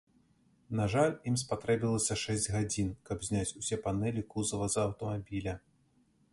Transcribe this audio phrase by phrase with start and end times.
[0.77, 5.59] На жаль, ім спатрэбілася шэсць гадзін, каб зняць усе панэлі кузава з аўтамабіля.